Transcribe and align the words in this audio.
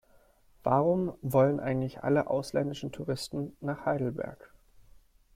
Warum 0.63 1.13
wollen 1.21 1.59
eigentlich 1.59 2.03
alle 2.03 2.25
ausländischen 2.25 2.91
Touristen 2.91 3.55
nach 3.61 3.85
Heidelberg? 3.85 4.51